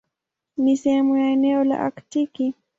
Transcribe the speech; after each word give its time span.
Ni 0.57 0.77
sehemu 0.77 1.17
ya 1.17 1.27
eneo 1.27 1.63
la 1.63 1.79
Aktiki. 1.85 2.53